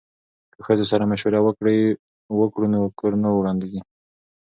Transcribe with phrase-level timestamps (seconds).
[0.53, 1.39] که ښځو سره مشوره
[2.39, 3.81] وکړو نو کور نه ورانیږي.